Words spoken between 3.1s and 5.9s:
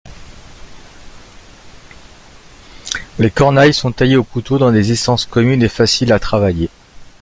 Les cornailles sont taillées au couteau dans des essences communes et